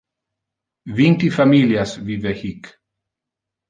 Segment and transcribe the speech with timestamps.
[1.01, 2.77] Vinti familias vive hic.